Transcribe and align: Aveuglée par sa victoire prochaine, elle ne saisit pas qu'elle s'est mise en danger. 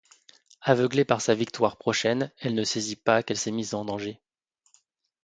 Aveuglée 0.61 1.05
par 1.05 1.21
sa 1.21 1.35
victoire 1.35 1.77
prochaine, 1.77 2.31
elle 2.39 2.55
ne 2.55 2.63
saisit 2.63 2.95
pas 2.95 3.21
qu'elle 3.21 3.37
s'est 3.37 3.51
mise 3.51 3.75
en 3.75 3.85
danger. 3.85 4.19